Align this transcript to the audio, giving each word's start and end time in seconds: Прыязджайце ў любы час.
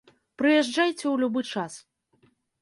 Прыязджайце 0.41 1.03
ў 1.09 1.13
любы 1.25 1.41
час. 1.57 1.73